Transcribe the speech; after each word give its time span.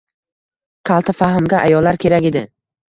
Kaltafahmga 0.91 1.63
ayollar 1.69 2.05
kerak 2.07 2.31
edi 2.33 2.49